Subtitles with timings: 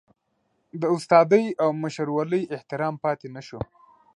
[0.81, 3.59] د استادۍ او مشرولۍ احترام پاتې نشو.